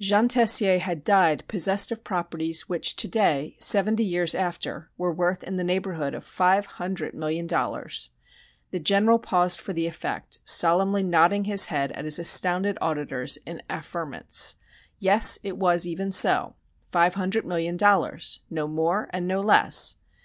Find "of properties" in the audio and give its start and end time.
1.92-2.68